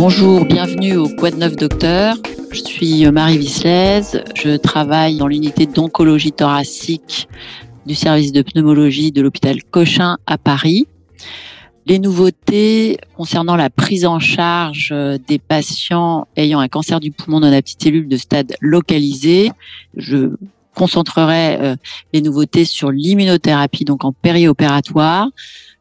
Bonjour, 0.00 0.44
bienvenue 0.44 0.94
au 0.94 1.08
Quad 1.08 1.36
9 1.36 1.56
Docteur. 1.56 2.14
Je 2.52 2.60
suis 2.60 3.04
Marie 3.10 3.36
Vislaise, 3.36 4.22
je 4.36 4.56
travaille 4.56 5.16
dans 5.16 5.26
l'unité 5.26 5.66
d'oncologie 5.66 6.30
thoracique 6.30 7.28
du 7.84 7.96
service 7.96 8.30
de 8.30 8.42
pneumologie 8.42 9.10
de 9.10 9.20
l'hôpital 9.20 9.60
Cochin 9.64 10.16
à 10.28 10.38
Paris. 10.38 10.86
Les 11.86 11.98
nouveautés 11.98 12.98
concernant 13.16 13.56
la 13.56 13.70
prise 13.70 14.06
en 14.06 14.20
charge 14.20 14.94
des 15.26 15.40
patients 15.40 16.28
ayant 16.36 16.60
un 16.60 16.68
cancer 16.68 17.00
du 17.00 17.10
poumon 17.10 17.40
non 17.40 17.60
cellule 17.64 18.06
de 18.06 18.16
stade 18.16 18.54
localisé. 18.60 19.50
Je 19.96 20.28
concentrerai 20.78 21.56
euh, 21.60 21.76
les 22.12 22.20
nouveautés 22.20 22.64
sur 22.64 22.92
l'immunothérapie, 22.92 23.84
donc 23.84 24.04
en 24.04 24.12
périopératoire, 24.12 25.28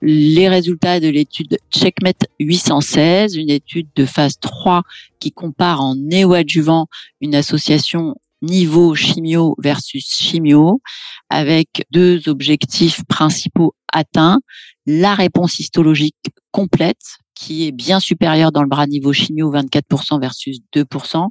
les 0.01 0.49
résultats 0.49 0.99
de 0.99 1.07
l'étude 1.07 1.59
Checkmate 1.71 2.25
816, 2.39 3.35
une 3.35 3.51
étude 3.51 3.87
de 3.95 4.05
phase 4.05 4.39
3 4.39 4.81
qui 5.19 5.31
compare 5.31 5.81
en 5.81 5.95
néoadjuvant 5.95 6.87
une 7.21 7.35
association 7.35 8.15
niveau 8.41 8.95
chimio 8.95 9.55
versus 9.59 10.05
chimio, 10.07 10.81
avec 11.29 11.85
deux 11.91 12.27
objectifs 12.27 13.03
principaux 13.07 13.75
atteints. 13.93 14.39
La 14.85 15.13
réponse 15.13 15.59
histologique 15.59 16.15
complète, 16.51 17.19
qui 17.35 17.67
est 17.67 17.71
bien 17.71 17.99
supérieure 17.99 18.51
dans 18.51 18.63
le 18.63 18.69
bras 18.69 18.87
niveau 18.87 19.13
chimio, 19.13 19.51
24% 19.51 20.19
versus 20.19 20.59
2%, 20.75 21.27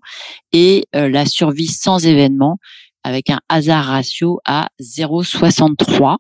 et 0.52 0.84
euh, 0.94 1.08
la 1.08 1.26
survie 1.26 1.66
sans 1.66 2.04
événement, 2.06 2.58
avec 3.06 3.30
un 3.30 3.38
hasard 3.48 3.84
ratio 3.84 4.40
à 4.44 4.68
0,63 4.80 6.16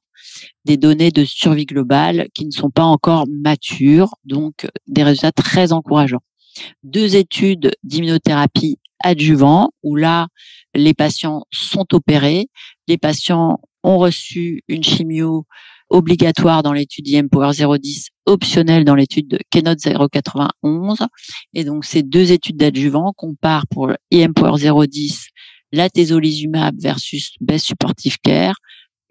des 0.64 0.76
données 0.76 1.10
de 1.10 1.24
survie 1.24 1.66
globale 1.66 2.28
qui 2.32 2.46
ne 2.46 2.52
sont 2.52 2.70
pas 2.70 2.84
encore 2.84 3.26
matures, 3.28 4.14
donc 4.24 4.68
des 4.86 5.02
résultats 5.02 5.32
très 5.32 5.72
encourageants. 5.72 6.22
Deux 6.84 7.16
études 7.16 7.72
d'immunothérapie 7.82 8.78
adjuvant, 9.00 9.70
où 9.82 9.96
là, 9.96 10.28
les 10.76 10.94
patients 10.94 11.42
sont 11.52 11.86
opérés, 11.92 12.46
les 12.86 12.98
patients 12.98 13.58
ont 13.82 13.98
reçu 13.98 14.62
une 14.68 14.84
chimio 14.84 15.44
obligatoire 15.90 16.62
dans 16.62 16.72
l'étude 16.72 17.08
IMPower 17.08 17.50
010, 17.52 18.10
optionnelle 18.26 18.84
dans 18.84 18.94
l'étude 18.94 19.40
Keynote 19.50 19.80
091. 20.12 20.98
Et 21.52 21.64
donc, 21.64 21.84
ces 21.84 22.04
deux 22.04 22.30
études 22.30 22.56
d'adjuvant 22.56 23.12
comparent 23.16 23.66
pour 23.70 23.92
IMPower 24.12 24.86
010 24.88 25.30
la 25.76 25.88
versus 26.78 27.32
best 27.40 27.66
supportive 27.66 28.16
care 28.22 28.56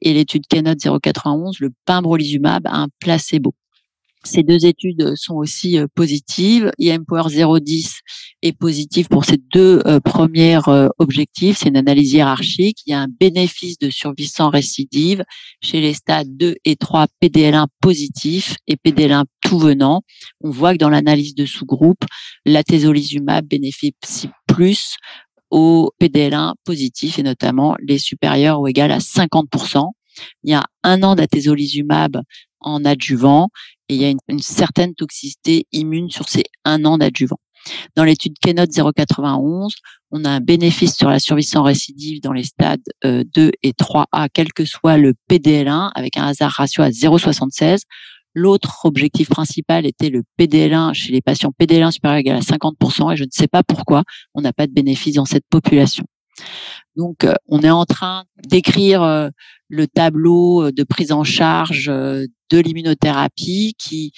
et 0.01 0.13
l'étude 0.13 0.45
Keynote 0.47 0.79
091, 0.79 1.59
le 1.59 1.71
pimbrolizumab, 1.85 2.67
un 2.67 2.87
placebo. 2.99 3.53
Ces 4.25 4.41
deux 4.41 4.65
études 4.65 5.13
sont 5.15 5.35
aussi 5.35 5.77
euh, 5.77 5.85
positives. 5.93 6.71
IMPower 6.79 7.29
010 7.61 7.99
est 8.41 8.57
positif 8.57 9.07
pour 9.07 9.23
ces 9.23 9.37
deux 9.37 9.81
euh, 9.85 9.99
premiers 9.99 10.59
euh, 10.67 10.89
objectifs. 10.97 11.59
C'est 11.59 11.69
une 11.69 11.77
analyse 11.77 12.13
hiérarchique. 12.13 12.79
Il 12.87 12.91
y 12.91 12.93
a 12.93 13.01
un 13.01 13.07
bénéfice 13.07 13.77
de 13.77 13.91
survie 13.91 14.27
sans 14.27 14.49
récidive 14.49 15.23
chez 15.61 15.79
les 15.79 15.93
stades 15.93 16.35
2 16.35 16.55
et 16.65 16.75
3 16.75 17.05
PDL1 17.21 17.67
positif 17.81 18.55
et 18.67 18.75
PDL1 18.75 19.25
tout 19.41 19.59
venant. 19.59 20.01
On 20.41 20.49
voit 20.49 20.73
que 20.73 20.79
dans 20.79 20.89
l'analyse 20.89 21.35
de 21.35 21.45
sous-groupe, 21.45 22.03
l'atezolizumab 22.45 23.45
bénéficie 23.45 24.29
plus 24.47 24.95
au 25.51 25.91
PDL1 26.01 26.53
positif 26.63 27.19
et 27.19 27.23
notamment 27.23 27.75
les 27.81 27.97
supérieurs 27.97 28.59
ou 28.59 28.67
égales 28.67 28.91
à 28.91 28.99
50%. 28.99 29.91
Il 30.43 30.51
y 30.51 30.53
a 30.53 30.63
un 30.83 31.03
an 31.03 31.15
d'atezolizumab 31.15 32.21
en 32.59 32.85
adjuvant 32.85 33.49
et 33.89 33.95
il 33.95 34.01
y 34.01 34.05
a 34.05 34.13
une, 34.27 34.39
certaine 34.39 34.95
toxicité 34.95 35.67
immune 35.71 36.09
sur 36.09 36.29
ces 36.29 36.43
un 36.63 36.85
an 36.85 36.97
d'adjuvant. 36.97 37.37
Dans 37.95 38.03
l'étude 38.03 38.37
Keynote 38.39 38.71
091, 38.71 39.73
on 40.11 40.23
a 40.23 40.29
un 40.29 40.39
bénéfice 40.39 40.95
sur 40.95 41.09
la 41.09 41.19
survie 41.19 41.43
sans 41.43 41.63
récidive 41.63 42.21
dans 42.21 42.31
les 42.31 42.43
stades 42.43 42.81
2 43.03 43.07
euh, 43.07 43.51
et 43.63 43.71
3A, 43.71 44.27
quel 44.31 44.53
que 44.53 44.65
soit 44.65 44.97
le 44.97 45.13
PDL1, 45.29 45.91
avec 45.95 46.17
un 46.17 46.27
hasard 46.27 46.51
ratio 46.51 46.83
à 46.83 46.89
0,76. 46.89 47.81
L'autre 48.35 48.85
objectif 48.85 49.29
principal 49.29 49.85
était 49.85 50.09
le 50.09 50.23
PDL1 50.37 50.93
chez 50.93 51.13
les 51.13 51.21
patients 51.21 51.53
PDL1 51.57 51.91
supérieur 51.91 52.37
à 52.37 52.41
50% 52.41 53.13
et 53.13 53.15
je 53.15 53.23
ne 53.23 53.29
sais 53.31 53.47
pas 53.47 53.63
pourquoi 53.63 54.03
on 54.33 54.41
n'a 54.41 54.51
pas 54.51 54.67
de 54.67 54.73
bénéfice 54.73 55.15
dans 55.15 55.25
cette 55.25 55.45
population. 55.49 56.05
Donc, 56.95 57.23
euh, 57.23 57.33
on 57.47 57.61
est 57.61 57.69
en 57.69 57.85
train 57.85 58.25
d'écrire 58.45 59.03
euh, 59.03 59.29
le 59.69 59.87
tableau 59.87 60.63
euh, 60.63 60.71
de 60.71 60.83
prise 60.83 61.11
en 61.11 61.23
charge 61.23 61.91
de 62.49 62.59
l'immunothérapie 62.59 63.75
qui, 63.77 64.11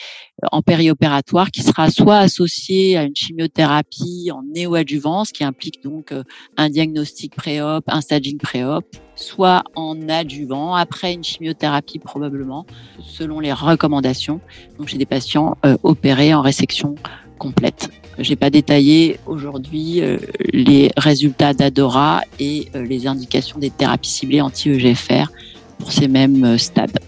en 0.52 0.62
périopératoire, 0.62 1.52
qui 1.52 1.62
sera 1.62 1.90
soit 1.90 2.20
associé 2.20 2.98
à 2.98 3.04
une 3.04 3.16
chimiothérapie 3.16 4.30
en 4.34 4.44
néoadjuvance, 4.44 5.32
qui 5.32 5.44
implique 5.44 5.84
donc 5.84 6.14
un 6.58 6.70
diagnostic 6.70 7.36
pré-op, 7.36 7.84
un 7.88 8.02
staging 8.02 8.38
pré-op, 8.38 8.86
soit 9.16 9.64
en 9.76 10.10
adjuvant, 10.10 10.76
après 10.76 11.14
une 11.14 11.24
chimiothérapie 11.24 12.00
probablement, 12.00 12.66
selon 13.02 13.40
les 13.40 13.54
recommandations, 13.54 14.42
donc 14.78 14.90
chez 14.90 14.98
des 14.98 15.06
patients 15.06 15.58
opérés 15.84 16.34
en 16.34 16.42
résection 16.42 16.96
complète. 17.38 17.90
J'ai 18.20 18.36
pas 18.36 18.50
détaillé 18.50 19.20
aujourd'hui 19.28 20.02
euh, 20.02 20.18
les 20.52 20.92
résultats 20.98 21.54
d'Adora 21.54 22.22
et 22.40 22.68
euh, 22.76 22.84
les 22.84 23.06
indications 23.06 23.60
des 23.60 23.70
thérapies 23.70 24.10
ciblées 24.10 24.42
anti-EGFR 24.42 25.32
pour 25.78 25.92
ces 25.92 26.08
mêmes 26.08 26.44
euh, 26.44 26.58
stades. 26.58 27.00